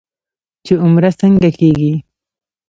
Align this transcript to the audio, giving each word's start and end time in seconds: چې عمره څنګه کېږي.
چې 0.65 0.73
عمره 0.83 1.11
څنګه 1.19 1.49
کېږي. 1.59 1.93